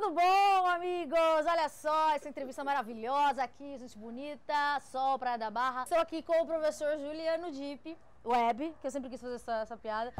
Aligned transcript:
tudo 0.00 0.10
bom, 0.10 0.66
amigos? 0.66 1.46
Olha 1.46 1.68
só, 1.68 2.10
essa 2.10 2.28
entrevista 2.28 2.64
maravilhosa 2.64 3.44
aqui, 3.44 3.78
gente 3.78 3.96
bonita, 3.96 4.80
Sol, 4.90 5.16
Praia 5.20 5.38
da 5.38 5.50
Barra. 5.52 5.84
Estou 5.84 5.98
aqui 5.98 6.20
com 6.20 6.42
o 6.42 6.46
professor 6.46 6.98
Juliano 6.98 7.52
Dipp, 7.52 7.96
Web, 8.24 8.74
que 8.80 8.86
eu 8.88 8.90
sempre 8.90 9.08
quis 9.08 9.20
fazer 9.20 9.36
essa, 9.36 9.60
essa 9.60 9.76
piada. 9.76 10.12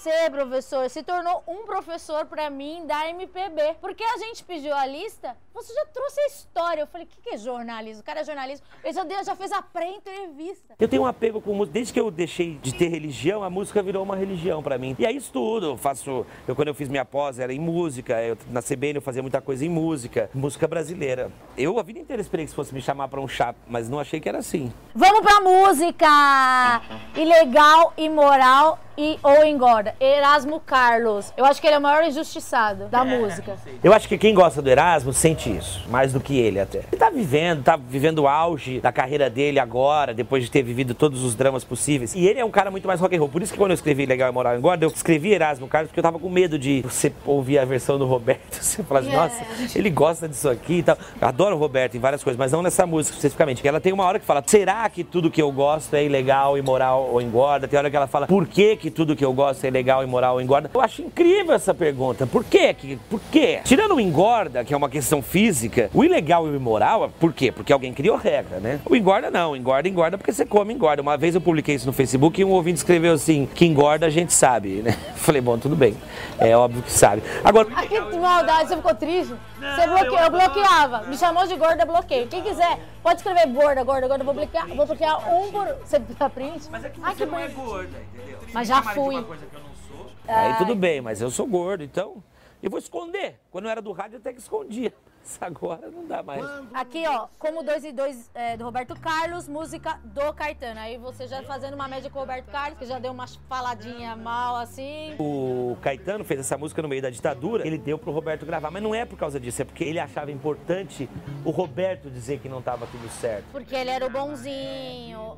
Você, 0.00 0.30
professor, 0.30 0.88
se 0.88 1.02
tornou 1.02 1.42
um 1.46 1.66
professor 1.66 2.24
pra 2.24 2.48
mim 2.48 2.86
da 2.86 3.10
MPB. 3.10 3.76
Porque 3.82 4.02
a 4.02 4.16
gente 4.16 4.42
pediu 4.42 4.74
a 4.74 4.86
lista, 4.86 5.36
você 5.52 5.74
já 5.74 5.84
trouxe 5.92 6.18
a 6.22 6.26
história. 6.26 6.80
Eu 6.80 6.86
falei, 6.86 7.06
o 7.06 7.10
que, 7.10 7.20
que 7.20 7.34
é 7.34 7.36
jornalismo? 7.36 8.00
O 8.00 8.04
cara 8.04 8.20
é 8.20 8.24
jornalista. 8.24 8.66
Ele 8.82 8.94
já, 8.94 9.04
deu, 9.04 9.22
já 9.22 9.36
fez 9.36 9.52
a 9.52 9.60
pré-entrevista. 9.60 10.74
Eu 10.78 10.88
tenho 10.88 11.02
um 11.02 11.06
apego 11.06 11.38
com 11.42 11.52
música. 11.52 11.74
Desde 11.74 11.92
que 11.92 12.00
eu 12.00 12.10
deixei 12.10 12.54
de 12.62 12.72
ter 12.72 12.88
religião, 12.88 13.44
a 13.44 13.50
música 13.50 13.82
virou 13.82 14.02
uma 14.02 14.16
religião 14.16 14.62
pra 14.62 14.78
mim. 14.78 14.96
E 14.98 15.04
aí 15.04 15.16
isso 15.16 15.30
tudo. 15.30 15.66
Eu 15.66 15.76
faço. 15.76 16.24
Eu, 16.48 16.56
quando 16.56 16.68
eu 16.68 16.74
fiz 16.74 16.88
minha 16.88 17.04
pós, 17.04 17.38
era 17.38 17.52
em 17.52 17.60
música. 17.60 18.22
Eu, 18.22 18.38
na 18.48 18.62
CBN 18.62 18.94
eu 18.94 19.02
fazia 19.02 19.20
muita 19.20 19.42
coisa 19.42 19.66
em 19.66 19.68
música. 19.68 20.30
Música 20.32 20.66
brasileira. 20.66 21.30
Eu 21.58 21.78
a 21.78 21.82
vida 21.82 21.98
inteira 21.98 22.22
esperei 22.22 22.46
que 22.46 22.54
fosse 22.54 22.72
me 22.72 22.80
chamar 22.80 23.08
pra 23.08 23.20
um 23.20 23.28
chá, 23.28 23.54
mas 23.68 23.86
não 23.86 24.00
achei 24.00 24.18
que 24.18 24.30
era 24.30 24.38
assim. 24.38 24.72
Vamos 24.94 25.20
pra 25.20 25.40
música! 25.42 26.80
Ilegal, 27.14 27.92
imoral 27.98 28.78
e 28.96 29.18
ou 29.22 29.44
engorda. 29.44 29.94
Erasmo 30.00 30.60
Carlos. 30.60 31.32
Eu 31.36 31.44
acho 31.44 31.60
que 31.60 31.66
ele 31.66 31.76
é 31.76 31.78
o 31.78 31.82
maior 31.82 32.04
injustiçado 32.04 32.86
da 32.86 33.04
música. 33.04 33.56
Eu 33.82 33.92
acho 33.92 34.08
que 34.08 34.18
quem 34.18 34.34
gosta 34.34 34.60
do 34.60 34.68
Erasmo 34.68 35.12
sente 35.12 35.54
isso, 35.54 35.82
mais 35.88 36.12
do 36.12 36.20
que 36.20 36.38
ele 36.38 36.60
até. 36.60 36.78
Ele 36.90 36.96
tá 36.98 37.10
vivendo, 37.10 37.62
tá 37.62 37.76
vivendo 37.76 38.20
o 38.20 38.28
auge 38.28 38.80
da 38.80 38.92
carreira 38.92 39.28
dele 39.30 39.58
agora, 39.58 40.12
depois 40.14 40.44
de 40.44 40.50
ter 40.50 40.62
vivido 40.62 40.94
todos 40.94 41.22
os 41.24 41.34
dramas 41.34 41.64
possíveis. 41.64 42.14
E 42.14 42.26
ele 42.26 42.40
é 42.40 42.44
um 42.44 42.50
cara 42.50 42.70
muito 42.70 42.86
mais 42.86 43.00
rock 43.00 43.14
and 43.16 43.18
roll. 43.18 43.28
Por 43.28 43.42
isso 43.42 43.52
que 43.52 43.58
quando 43.58 43.70
eu 43.72 43.74
escrevi 43.74 44.06
Legal 44.06 44.28
e 44.28 44.32
Moral 44.32 44.56
Engorda, 44.56 44.84
eu 44.84 44.90
escrevi 44.90 45.32
Erasmo 45.32 45.68
Carlos 45.68 45.88
porque 45.88 46.00
eu 46.00 46.04
tava 46.04 46.18
com 46.18 46.28
medo 46.28 46.58
de 46.58 46.82
você 46.82 47.12
ouvir 47.24 47.58
a 47.58 47.64
versão 47.64 47.98
do 47.98 48.06
Roberto, 48.06 48.54
você 48.60 48.82
falar 48.82 49.00
assim, 49.00 49.10
Yeah. 49.10 49.34
nossa, 49.34 49.78
ele 49.78 49.90
gosta 49.90 50.28
disso 50.28 50.48
aqui 50.48 50.74
e 50.74 50.82
tal. 50.82 50.96
Eu 51.20 51.26
adoro 51.28 51.56
o 51.56 51.58
Roberto 51.58 51.96
em 51.96 52.00
várias 52.00 52.22
coisas, 52.22 52.38
mas 52.38 52.52
não 52.52 52.62
nessa 52.62 52.86
música 52.86 53.16
especificamente. 53.16 53.66
Ela 53.66 53.80
tem 53.80 53.92
uma 53.92 54.04
hora 54.04 54.18
que 54.18 54.24
fala, 54.24 54.42
será 54.46 54.88
que 54.88 55.02
tudo 55.02 55.30
que 55.30 55.42
eu 55.42 55.50
gosto 55.50 55.94
é 55.94 56.04
ilegal, 56.04 56.56
imoral 56.56 57.08
ou 57.10 57.20
engorda? 57.20 57.66
Tem 57.66 57.78
hora 57.78 57.90
que 57.90 57.96
ela 57.96 58.06
fala, 58.06 58.26
por 58.26 58.46
que 58.46 58.76
que 58.80 58.90
tudo 58.90 59.14
que 59.14 59.24
eu 59.24 59.32
gosto 59.32 59.64
é 59.64 59.68
ilegal, 59.68 60.02
imoral 60.02 60.34
ou 60.34 60.40
engorda? 60.40 60.70
Eu 60.72 60.80
acho 60.80 61.02
incrível 61.02 61.54
essa 61.54 61.74
pergunta. 61.74 62.26
Por 62.26 62.42
quê? 62.44 62.72
que- 62.74 62.96
Por 63.08 63.20
quê? 63.30 63.60
Tirando 63.64 63.94
o 63.94 64.00
engorda, 64.00 64.64
que 64.64 64.72
é 64.72 64.76
uma 64.76 64.88
questão 64.88 65.20
física, 65.22 65.90
o 65.94 66.02
ilegal 66.04 66.46
e 66.46 66.50
o 66.50 66.56
imoral, 66.56 67.10
por 67.20 67.32
quê? 67.32 67.52
Porque 67.52 67.72
alguém 67.72 67.92
criou 67.92 68.16
regra, 68.16 68.58
né? 68.58 68.80
O 68.86 68.96
engorda 68.96 69.30
não, 69.30 69.54
engorda, 69.54 69.88
engorda 69.88 70.16
porque 70.18 70.32
você 70.32 70.44
come, 70.46 70.72
engorda. 70.74 71.02
Uma 71.02 71.16
vez 71.16 71.34
eu 71.34 71.40
publiquei 71.40 71.74
isso 71.74 71.86
no 71.86 71.92
Facebook 71.92 72.40
e 72.40 72.44
um 72.44 72.50
ouvinte 72.50 72.78
escreveu 72.78 73.12
assim, 73.12 73.46
que 73.54 73.66
engorda 73.66 74.06
a 74.06 74.10
gente 74.10 74.32
sabe, 74.32 74.82
né? 74.82 74.96
Falei, 75.16 75.40
bom, 75.40 75.58
tudo 75.58 75.76
bem. 75.76 75.94
É 76.38 76.56
óbvio 76.56 76.82
que 76.82 76.92
sabe. 76.92 77.22
Agora, 77.44 77.68
o 77.68 77.72
Ah, 77.76 77.82
que 77.86 77.94
e 77.96 78.18
maldade, 78.18 78.68
você 78.68 78.76
ficou 78.76 78.94
triste? 78.94 79.34
Você 79.58 79.86
bloqueou, 79.86 80.18
eu 80.18 80.30
bloqueava. 80.30 81.02
Me 81.06 81.16
chamou 81.18 81.46
de 81.46 81.54
gorda, 81.56 81.84
bloqueei. 81.84 82.26
Quem 82.26 82.42
quiser, 82.42 82.78
pode 83.02 83.16
escrever 83.16 83.46
gorda, 83.48 83.82
gorda, 83.84 84.08
gorda, 84.08 84.24
vou 84.24 84.32
bloquear, 84.32 84.66
vou 84.68 84.86
bloquear 84.86 85.34
um 85.34 85.50
por. 85.52 85.66
Você 85.84 85.98
dá 86.18 86.30
print? 86.30 86.68
Mas 86.70 86.84
é 86.84 86.88
que 86.88 86.98
Ai, 87.02 87.14
você 87.14 87.24
que 87.26 87.30
não 87.30 87.38
é 87.38 87.48
gorda, 87.48 87.90
entendeu? 88.14 88.38
Mas 88.54 88.69
já 88.70 88.82
fui. 88.82 89.14
uma 89.14 89.24
coisa 89.24 89.46
que 89.46 89.54
eu 89.54 89.60
não 89.60 89.74
sou, 89.88 90.10
Aí 90.26 90.56
tudo 90.58 90.74
bem, 90.74 91.00
mas 91.00 91.20
eu 91.20 91.30
sou 91.30 91.46
gordo, 91.46 91.82
então 91.82 92.22
eu 92.62 92.70
vou 92.70 92.78
esconder. 92.78 93.40
Quando 93.50 93.64
eu 93.64 93.70
era 93.70 93.82
do 93.82 93.92
rádio, 93.92 94.16
eu 94.16 94.20
até 94.20 94.32
que 94.32 94.38
escondia. 94.38 94.92
Mas 95.22 95.38
agora 95.42 95.90
não 95.90 96.06
dá 96.06 96.22
mais. 96.22 96.42
Aqui, 96.72 97.06
ó, 97.06 97.28
como 97.38 97.62
dois 97.62 97.84
e 97.84 97.92
dois 97.92 98.30
é, 98.34 98.56
do 98.56 98.64
Roberto 98.64 98.98
Carlos, 98.98 99.46
música 99.46 100.00
do 100.02 100.32
Caetano. 100.32 100.80
Aí 100.80 100.96
você 100.96 101.26
já 101.26 101.42
fazendo 101.42 101.74
uma 101.74 101.86
média 101.86 102.10
com 102.10 102.18
o 102.18 102.20
Roberto 102.20 102.50
Carlos, 102.50 102.78
que 102.78 102.86
já 102.86 102.98
deu 102.98 103.12
uma 103.12 103.26
faladinha 103.48 104.16
mal 104.16 104.56
assim. 104.56 105.14
O 105.18 105.76
Caetano 105.82 106.24
fez 106.24 106.40
essa 106.40 106.56
música 106.56 106.80
no 106.80 106.88
meio 106.88 107.02
da 107.02 107.10
ditadura, 107.10 107.66
ele 107.66 107.76
deu 107.76 107.98
pro 107.98 108.10
Roberto 108.10 108.46
gravar, 108.46 108.70
mas 108.70 108.82
não 108.82 108.94
é 108.94 109.04
por 109.04 109.18
causa 109.18 109.38
disso, 109.38 109.60
é 109.60 109.64
porque 109.64 109.84
ele 109.84 109.98
achava 109.98 110.32
importante 110.32 111.08
o 111.44 111.50
Roberto 111.50 112.10
dizer 112.10 112.40
que 112.40 112.48
não 112.48 112.60
estava 112.60 112.86
tudo 112.86 113.08
certo. 113.10 113.44
Porque 113.52 113.74
ele 113.74 113.90
era 113.90 114.06
o 114.06 114.10
bonzinho. 114.10 115.36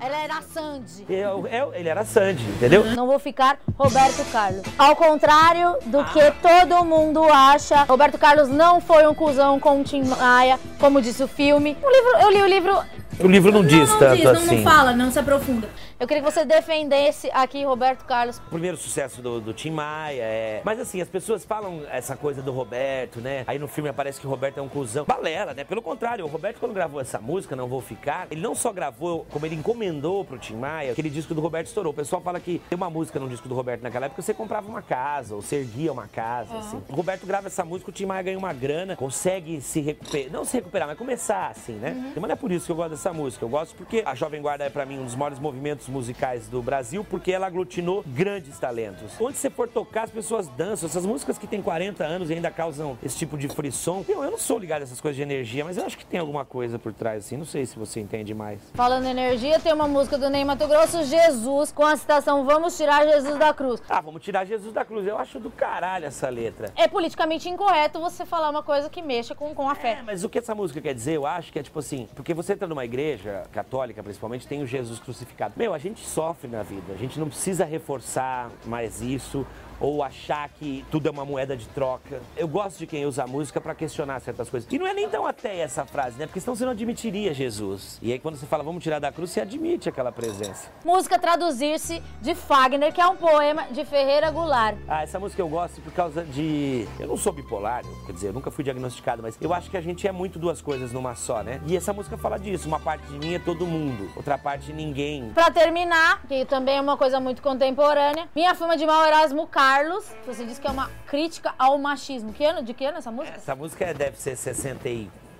Ela 0.00 0.16
era 0.22 0.40
Sandy. 0.42 1.04
Eu- 1.08 1.46
eu- 1.48 1.74
ele 1.74 1.88
era 1.88 2.04
Sandy, 2.04 2.44
entendeu? 2.44 2.84
Não 2.94 3.06
vou 3.06 3.18
ficar 3.18 3.58
Roberto 3.76 4.24
Carlos. 4.30 4.62
Ao 4.78 4.94
contrário 4.94 5.76
do 5.86 6.04
que 6.04 6.20
todo 6.40 6.84
mundo 6.84 7.22
acha, 7.24 7.82
Roberto 7.82 8.16
Carlos 8.16 8.48
não 8.48 8.80
foi 8.80 9.06
um 9.08 9.14
cuzão 9.14 9.58
com 9.58 9.80
o 9.80 9.84
Tim 9.84 10.04
Maia, 10.04 10.58
como 10.78 11.02
disse 11.02 11.22
o 11.22 11.28
filme. 11.28 11.76
O 11.82 11.90
livro, 11.90 12.10
eu 12.20 12.30
li 12.30 12.42
o 12.42 12.46
livro. 12.46 12.78
O 13.20 13.26
livro 13.26 13.50
não 13.50 13.64
diz 13.64 13.90
não, 13.90 13.98
tanto 13.98 14.14
diz, 14.16 14.24
não, 14.24 14.32
assim. 14.32 14.62
não 14.62 14.70
fala, 14.72 14.92
não 14.92 15.10
se 15.10 15.18
aprofunda. 15.18 15.68
Eu 16.00 16.06
queria 16.06 16.22
que 16.22 16.30
você 16.30 16.44
defendesse 16.44 17.28
aqui 17.32 17.64
Roberto 17.64 18.04
Carlos. 18.04 18.38
O 18.38 18.50
primeiro 18.50 18.76
sucesso 18.76 19.20
do, 19.20 19.40
do 19.40 19.52
Tim 19.52 19.72
Maia, 19.72 20.22
é. 20.22 20.60
Mas 20.62 20.78
assim, 20.78 21.00
as 21.00 21.08
pessoas 21.08 21.44
falam 21.44 21.82
essa 21.90 22.16
coisa 22.16 22.40
do 22.40 22.52
Roberto, 22.52 23.20
né? 23.20 23.42
Aí 23.48 23.58
no 23.58 23.66
filme 23.66 23.90
aparece 23.90 24.20
que 24.20 24.26
o 24.26 24.30
Roberto 24.30 24.58
é 24.58 24.62
um 24.62 24.68
cuzão. 24.68 25.04
Balela, 25.04 25.54
né? 25.54 25.64
Pelo 25.64 25.82
contrário, 25.82 26.24
o 26.24 26.28
Roberto, 26.28 26.60
quando 26.60 26.72
gravou 26.72 27.00
essa 27.00 27.20
música, 27.20 27.56
Não 27.56 27.66
Vou 27.66 27.80
Ficar, 27.80 28.28
ele 28.30 28.40
não 28.40 28.54
só 28.54 28.72
gravou, 28.72 29.26
como 29.28 29.44
ele 29.44 29.56
encomendou 29.56 30.24
pro 30.24 30.38
Tim 30.38 30.54
Maia, 30.54 30.92
aquele 30.92 31.10
disco 31.10 31.34
do 31.34 31.40
Roberto 31.40 31.66
estourou. 31.66 31.92
O 31.92 31.96
pessoal 31.96 32.22
fala 32.22 32.38
que 32.38 32.62
tem 32.70 32.76
uma 32.76 32.88
música 32.88 33.18
no 33.18 33.28
disco 33.28 33.48
do 33.48 33.56
Roberto 33.56 33.82
naquela 33.82 34.06
época, 34.06 34.22
você 34.22 34.32
comprava 34.32 34.68
uma 34.68 34.82
casa, 34.82 35.34
ou 35.34 35.42
você 35.42 35.56
erguia 35.56 35.92
uma 35.92 36.06
casa, 36.06 36.58
assim. 36.58 36.80
O 36.88 36.94
Roberto 36.94 37.26
grava 37.26 37.48
essa 37.48 37.64
música, 37.64 37.90
o 37.90 37.92
Tim 37.92 38.06
Maia 38.06 38.22
ganha 38.22 38.38
uma 38.38 38.52
grana, 38.52 38.94
consegue 38.94 39.60
se 39.60 39.80
recuperar. 39.80 40.30
Não 40.30 40.44
se 40.44 40.56
recuperar, 40.56 40.86
mas 40.86 40.96
começar, 40.96 41.48
assim, 41.48 41.72
né? 41.72 42.12
Mas 42.14 42.22
não 42.22 42.30
é 42.30 42.36
por 42.36 42.52
isso 42.52 42.66
que 42.66 42.70
eu 42.70 42.76
gosto 42.76 42.90
dessa 42.90 43.12
música. 43.12 43.44
Eu 43.44 43.48
gosto 43.48 43.74
porque 43.74 44.04
a 44.06 44.14
Jovem 44.14 44.40
Guarda 44.40 44.62
é, 44.62 44.70
pra 44.70 44.86
mim, 44.86 45.00
um 45.00 45.04
dos 45.04 45.16
maiores 45.16 45.40
movimentos 45.40 45.87
musicais 45.88 46.48
do 46.48 46.62
Brasil, 46.62 47.04
porque 47.04 47.32
ela 47.32 47.46
aglutinou 47.46 48.04
grandes 48.06 48.58
talentos. 48.58 49.12
Onde 49.20 49.36
você 49.36 49.50
for 49.50 49.68
tocar, 49.68 50.04
as 50.04 50.10
pessoas 50.10 50.48
dançam. 50.48 50.88
Essas 50.88 51.04
músicas 51.06 51.38
que 51.38 51.46
têm 51.46 51.60
40 51.62 52.04
anos 52.04 52.30
e 52.30 52.34
ainda 52.34 52.50
causam 52.50 52.98
esse 53.02 53.16
tipo 53.16 53.36
de 53.36 53.48
frisson. 53.48 54.04
Eu, 54.08 54.22
eu 54.24 54.30
não 54.30 54.38
sou 54.38 54.58
ligado 54.58 54.80
a 54.80 54.84
essas 54.84 55.00
coisas 55.00 55.16
de 55.16 55.22
energia, 55.22 55.64
mas 55.64 55.76
eu 55.76 55.84
acho 55.84 55.96
que 55.98 56.04
tem 56.06 56.20
alguma 56.20 56.44
coisa 56.44 56.78
por 56.78 56.92
trás, 56.92 57.24
assim. 57.24 57.36
Não 57.36 57.44
sei 57.44 57.66
se 57.66 57.78
você 57.78 58.00
entende 58.00 58.34
mais. 58.34 58.60
Falando 58.74 59.06
em 59.06 59.10
energia, 59.10 59.58
tem 59.60 59.72
uma 59.72 59.88
música 59.88 60.16
do 60.18 60.28
Ney 60.30 60.44
Mato 60.44 60.66
Grosso, 60.66 61.04
Jesus, 61.04 61.72
com 61.72 61.84
a 61.84 61.96
citação 61.96 62.44
Vamos 62.44 62.76
tirar 62.76 63.06
Jesus 63.06 63.36
da 63.38 63.52
cruz. 63.52 63.82
Ah, 63.88 64.00
vamos 64.00 64.22
tirar 64.22 64.44
Jesus 64.44 64.72
da 64.72 64.84
cruz. 64.84 65.06
Eu 65.06 65.18
acho 65.18 65.38
do 65.38 65.50
caralho 65.50 66.06
essa 66.06 66.28
letra. 66.28 66.72
É 66.76 66.86
politicamente 66.88 67.48
incorreto 67.48 68.00
você 68.00 68.24
falar 68.24 68.48
uma 68.50 68.62
coisa 68.62 68.88
que 68.88 69.02
mexa 69.02 69.34
com, 69.34 69.54
com 69.54 69.68
a 69.68 69.72
É, 69.72 69.76
fé. 69.76 70.02
mas 70.04 70.24
o 70.24 70.28
que 70.28 70.38
essa 70.38 70.54
música 70.54 70.80
quer 70.80 70.94
dizer, 70.94 71.12
eu 71.14 71.26
acho 71.26 71.52
que 71.52 71.58
é 71.58 71.62
tipo 71.62 71.78
assim, 71.78 72.08
porque 72.14 72.32
você 72.34 72.52
entra 72.52 72.66
numa 72.68 72.84
igreja 72.84 73.42
católica, 73.52 74.02
principalmente, 74.02 74.46
tem 74.46 74.62
o 74.62 74.66
Jesus 74.66 74.98
crucificado. 74.98 75.54
Meu, 75.56 75.74
a 75.78 75.80
gente 75.80 76.04
sofre 76.04 76.48
na 76.50 76.64
vida, 76.64 76.92
a 76.92 76.96
gente 76.96 77.20
não 77.20 77.28
precisa 77.28 77.64
reforçar 77.64 78.50
mais 78.66 79.00
isso 79.00 79.46
ou 79.80 80.02
achar 80.02 80.48
que 80.48 80.84
tudo 80.90 81.06
é 81.06 81.10
uma 81.12 81.24
moeda 81.24 81.56
de 81.56 81.68
troca. 81.68 82.20
Eu 82.36 82.48
gosto 82.48 82.78
de 82.80 82.84
quem 82.84 83.06
usa 83.06 83.22
a 83.22 83.26
música 83.28 83.60
pra 83.60 83.76
questionar 83.76 84.18
certas 84.18 84.50
coisas. 84.50 84.68
E 84.72 84.76
não 84.76 84.84
é 84.84 84.92
nem 84.92 85.08
tão 85.08 85.24
até 85.24 85.56
essa 85.58 85.84
frase, 85.86 86.18
né? 86.18 86.26
Porque 86.26 86.40
senão 86.40 86.56
você 86.56 86.64
não 86.64 86.72
admitiria 86.72 87.32
Jesus. 87.32 87.96
E 88.02 88.12
aí 88.12 88.18
quando 88.18 88.34
você 88.34 88.44
fala 88.44 88.64
vamos 88.64 88.82
tirar 88.82 88.98
da 88.98 89.12
cruz, 89.12 89.30
você 89.30 89.40
admite 89.40 89.88
aquela 89.88 90.10
presença. 90.10 90.68
Música 90.84 91.16
Traduzir-se 91.16 92.02
de 92.20 92.34
Fagner, 92.34 92.92
que 92.92 93.00
é 93.00 93.06
um 93.06 93.14
poema 93.14 93.68
de 93.70 93.84
Ferreira 93.84 94.32
Goulart. 94.32 94.76
Ah, 94.88 95.04
essa 95.04 95.20
música 95.20 95.40
eu 95.40 95.48
gosto 95.48 95.80
por 95.80 95.92
causa 95.92 96.24
de. 96.24 96.88
Eu 96.98 97.06
não 97.06 97.16
sou 97.16 97.32
bipolar, 97.32 97.82
eu- 97.84 98.06
quer 98.06 98.12
dizer, 98.12 98.28
eu 98.30 98.32
nunca 98.32 98.50
fui 98.50 98.64
diagnosticado, 98.64 99.22
mas 99.22 99.38
eu 99.40 99.54
acho 99.54 99.70
que 99.70 99.76
a 99.76 99.80
gente 99.80 100.08
é 100.08 100.10
muito 100.10 100.40
duas 100.40 100.60
coisas 100.60 100.92
numa 100.92 101.14
só, 101.14 101.40
né? 101.44 101.60
E 101.68 101.76
essa 101.76 101.92
música 101.92 102.18
fala 102.18 102.36
disso. 102.36 102.66
Uma 102.66 102.80
parte 102.80 103.06
de 103.06 103.16
mim 103.16 103.34
é 103.34 103.38
todo 103.38 103.64
mundo, 103.64 104.10
outra 104.16 104.36
parte 104.36 104.72
ninguém. 104.72 105.30
Pra 105.30 105.52
terminar, 105.68 106.22
que 106.26 106.46
também 106.46 106.78
é 106.78 106.80
uma 106.80 106.96
coisa 106.96 107.20
muito 107.20 107.42
contemporânea, 107.42 108.26
Minha 108.34 108.54
Fama 108.54 108.74
de 108.74 108.86
Mal 108.86 109.06
Erasmo 109.06 109.46
Carlos, 109.46 110.06
você 110.26 110.42
disse 110.46 110.58
que 110.58 110.66
é 110.66 110.70
uma 110.70 110.90
crítica 111.06 111.54
ao 111.58 111.76
machismo. 111.76 112.32
Que 112.32 112.42
ano? 112.42 112.62
De 112.62 112.72
que 112.72 112.86
ano 112.86 112.96
essa 112.96 113.10
música? 113.10 113.36
Essa 113.36 113.54
música 113.54 113.92
deve 113.92 114.16
ser 114.16 114.34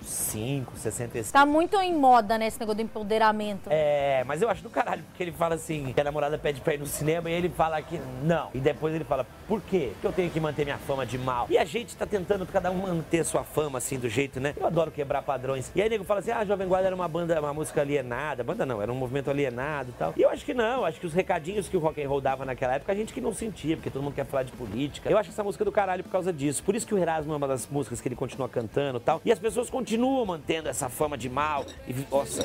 65, 0.09 0.77
65. 0.77 1.33
Tá 1.33 1.47
muito 1.47 1.77
em 1.77 1.95
moda, 1.95 2.39
né, 2.39 2.47
esse 2.47 2.59
negócio 2.59 2.77
do 2.77 2.83
empoderamento. 2.83 3.69
É, 3.71 4.25
mas 4.27 4.43
eu 4.43 4.49
acho 4.49 4.63
do 4.63 4.71
caralho, 4.71 5.03
porque 5.05 5.23
ele 5.23 5.33
fala 5.33 5.55
assim, 5.55 5.93
que 5.93 6.01
a 6.01 6.05
namorada 6.05 6.39
pede 6.39 6.61
pra 6.61 6.75
ir 6.75 6.79
no 6.79 6.87
cinema 6.87 7.31
e 7.31 7.35
ele 7.35 7.49
fala 7.49 7.81
que 7.83 8.01
não. 8.23 8.51
E 8.55 8.59
depois 8.59 8.95
ele 8.95 9.05
fala, 9.05 9.27
por 9.47 9.61
quê? 9.63 9.93
Que 10.01 10.07
eu 10.07 10.13
tenho 10.13 10.31
que 10.31 10.41
manter 10.41 10.65
minha 10.65 10.79
fama 10.79 11.05
de 11.05 11.19
mal. 11.19 11.47
E 11.51 11.59
a 11.59 11.65
gente 11.65 11.97
tá 11.97 12.07
tentando 12.07 12.47
cada 12.47 12.71
um 12.71 12.75
manter 12.75 13.25
sua 13.25 13.45
fama, 13.45 13.79
assim, 13.79 13.99
do 13.99 14.09
jeito, 14.09 14.41
né? 14.41 14.55
Eu 14.57 14.67
adoro 14.67 14.91
quebrar 14.91 15.23
padrões. 15.23 15.71
E 15.75 15.83
aí 15.83 15.89
nego 15.89 16.05
fala 16.05 16.21
assim, 16.21 16.31
ah, 16.31 16.45
Jovem 16.45 16.67
Guarda 16.67 16.87
era 16.87 16.95
uma 16.95 17.09
banda, 17.09 17.39
uma 17.41 17.55
música 17.55 17.81
alienada. 17.81 18.43
Banda 18.43 18.65
não, 18.65 18.81
era 18.81 18.93
um 18.93 18.97
movimento 18.97 19.31
alienado 19.31 19.91
e 19.91 19.93
tal. 19.93 20.15
E 20.17 20.23
eu 20.23 20.31
acho 20.31 20.45
que 20.45 20.55
não, 20.55 20.85
acho 20.85 20.99
que 20.99 21.07
os 21.07 21.13
recadinhos 21.13 21.69
que 21.69 21.77
o 21.77 21.81
rock 21.81 22.03
and 22.03 22.09
roll 22.09 22.21
dava 22.21 22.45
naquela 22.45 22.75
época, 22.75 22.93
a 22.93 22.95
gente 22.95 23.13
que 23.13 23.21
não 23.21 23.35
sentia, 23.35 23.77
porque 23.77 23.91
todo 23.91 24.03
mundo 24.03 24.15
quer 24.15 24.27
falar 24.27 24.43
de 24.43 24.53
política. 24.53 25.11
Eu 25.11 25.19
acho 25.19 25.31
essa 25.31 25.45
música 25.45 25.65
do 25.65 25.73
caralho 25.73 26.03
por 26.03 26.11
causa 26.11 26.33
disso. 26.33 26.63
Por 26.63 26.75
isso 26.75 26.87
que 26.87 26.95
o 26.95 26.99
Erasmo 26.99 27.33
é 27.33 27.37
uma 27.37 27.49
das 27.49 27.67
músicas 27.67 28.01
que 28.01 28.09
ele 28.09 28.17
continua 28.17 28.49
cantando 28.49 28.99
e 28.99 29.01
tal. 29.01 29.21
E 29.25 29.33
as 29.33 29.39
pessoas 29.39 29.69
continuam 29.71 29.98
continuam 29.99 30.25
mantendo 30.25 30.69
essa 30.69 30.89
fama 30.89 31.19
de 31.19 31.29
mal. 31.29 31.65
E, 31.89 31.93
nossa, 32.09 32.45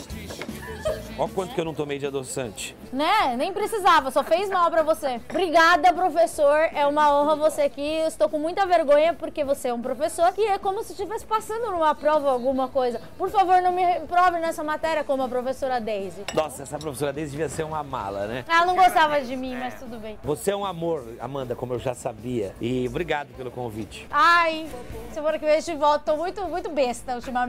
olha 1.20 1.32
quanto 1.32 1.54
que 1.54 1.62
eu 1.62 1.66
não 1.66 1.74
tomei 1.74 2.00
de 2.00 2.08
adoçante. 2.08 2.76
Né? 2.92 3.36
Nem 3.38 3.54
precisava, 3.54 4.10
só 4.10 4.24
fez 4.24 4.50
mal 4.50 4.72
pra 4.72 4.82
você. 4.82 5.22
Obrigada, 5.30 5.94
professor. 5.94 6.58
É 6.74 6.88
uma 6.88 7.14
honra 7.14 7.36
você 7.36 7.62
aqui. 7.62 8.00
Eu 8.00 8.08
estou 8.08 8.28
com 8.28 8.40
muita 8.40 8.66
vergonha 8.66 9.14
porque 9.14 9.44
você 9.44 9.68
é 9.68 9.74
um 9.74 9.82
professor 9.82 10.32
que 10.34 10.42
é 10.42 10.58
como 10.58 10.84
se 10.84 10.94
estivesse 10.94 11.26
passando 11.26 11.72
numa 11.72 11.94
prova 11.94 12.32
alguma 12.32 12.68
coisa. 12.68 13.00
Por 13.20 13.30
favor, 13.30 13.62
não 13.62 13.72
me 13.72 13.86
prove 14.08 14.40
nessa 14.40 14.64
matéria 14.64 15.04
como 15.04 15.22
a 15.22 15.30
professora 15.30 15.80
Daisy. 15.80 16.24
Nossa, 16.34 16.64
essa 16.64 16.80
professora 16.80 17.14
Daisy 17.14 17.32
devia 17.32 17.50
ser 17.50 17.64
uma 17.64 17.84
mala, 17.84 18.26
né? 18.26 18.46
Ela 18.48 18.66
não 18.66 18.76
gostava 18.76 19.22
de 19.22 19.36
mim, 19.36 19.56
mas 19.56 19.76
tudo 19.76 20.00
bem. 20.00 20.18
Você 20.24 20.50
é 20.50 20.56
um 20.56 20.66
amor, 20.66 21.04
Amanda, 21.20 21.56
como 21.56 21.74
eu 21.74 21.80
já 21.80 21.94
sabia. 21.94 22.56
E 22.60 22.88
obrigado 22.88 23.28
pelo 23.36 23.52
convite. 23.52 24.08
Ai, 24.10 24.68
semana 25.14 25.38
que 25.38 25.46
vem 25.46 25.62
gente 25.62 25.78
volta. 25.78 26.12
Tô 26.12 26.18
muito, 26.18 26.42
muito 26.46 26.70
besta 26.72 27.16
ultimamente. 27.16 27.43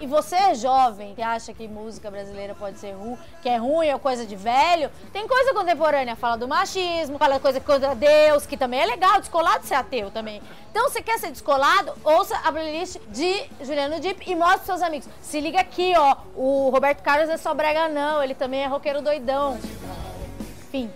E 0.00 0.06
você 0.06 0.36
é 0.36 0.54
jovem, 0.54 1.14
que 1.14 1.22
acha 1.22 1.52
que 1.52 1.66
música 1.68 2.10
brasileira 2.10 2.54
pode 2.54 2.78
ser 2.78 2.92
ruim, 2.92 3.16
que 3.40 3.48
é 3.48 3.56
ruim 3.56 3.92
ou 3.92 3.98
coisa 3.98 4.26
de 4.26 4.36
velho. 4.36 4.90
Tem 5.12 5.26
coisa 5.26 5.54
contemporânea, 5.54 6.16
fala 6.16 6.36
do 6.36 6.48
machismo, 6.48 7.18
fala 7.18 7.38
coisa 7.38 7.60
contra 7.60 7.94
Deus, 7.94 8.46
que 8.46 8.56
também 8.56 8.80
é 8.80 8.86
legal, 8.86 9.20
descolado 9.20 9.66
ser 9.66 9.74
ateu 9.74 10.10
também. 10.10 10.42
Então, 10.70 10.88
você 10.88 11.02
quer 11.02 11.18
ser 11.18 11.30
descolado? 11.30 11.92
Ouça 12.02 12.36
a 12.38 12.50
playlist 12.50 12.98
de 13.08 13.44
Juliano 13.60 14.00
Deep 14.00 14.28
e 14.30 14.34
mostre 14.34 14.56
pros 14.56 14.66
seus 14.66 14.82
amigos. 14.82 15.08
Se 15.20 15.40
liga 15.40 15.60
aqui, 15.60 15.92
ó. 15.96 16.16
O 16.34 16.70
Roberto 16.70 17.02
Carlos 17.02 17.28
é 17.28 17.36
só 17.36 17.52
brega, 17.52 17.88
não. 17.88 18.22
Ele 18.22 18.34
também 18.34 18.62
é 18.62 18.66
roqueiro 18.66 19.02
doidão. 19.02 19.58
Fim. 20.70 20.90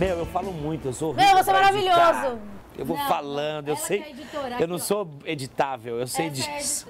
Meu, 0.00 0.16
eu 0.16 0.24
falo 0.24 0.50
muito, 0.50 0.88
eu 0.88 0.92
sou 0.94 1.12
Meu, 1.12 1.22
você 1.36 1.50
é 1.50 1.52
pra 1.52 1.70
editar. 1.74 1.94
maravilhoso. 1.94 2.40
Eu 2.78 2.86
vou 2.86 2.96
Não, 2.96 3.06
falando, 3.06 3.68
eu 3.68 3.76
sei. 3.76 4.00
é 4.00 4.62
eu 4.62 4.66
não 4.66 4.78
sou 4.78 5.06
editável, 5.26 6.00
eu 6.00 6.06
sei 6.06 6.28
É 6.28 6.30
disso. 6.30 6.88